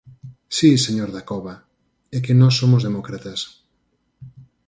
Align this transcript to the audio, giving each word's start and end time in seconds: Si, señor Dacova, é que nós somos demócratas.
Si, 0.57 0.69
señor 0.85 1.09
Dacova, 1.13 1.55
é 2.15 2.17
que 2.25 2.37
nós 2.41 2.53
somos 2.59 2.81
demócratas. 2.87 3.39